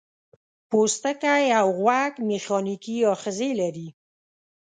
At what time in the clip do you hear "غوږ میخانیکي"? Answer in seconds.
1.79-2.95